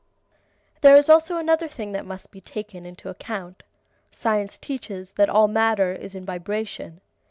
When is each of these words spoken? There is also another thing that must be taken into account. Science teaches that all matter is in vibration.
There 0.81 0.95
is 0.97 1.09
also 1.11 1.37
another 1.37 1.67
thing 1.67 1.91
that 1.91 2.07
must 2.07 2.31
be 2.31 2.41
taken 2.41 2.87
into 2.87 3.07
account. 3.07 3.61
Science 4.09 4.57
teaches 4.57 5.11
that 5.11 5.29
all 5.29 5.47
matter 5.47 5.91
is 5.93 6.15
in 6.15 6.25
vibration. 6.25 7.01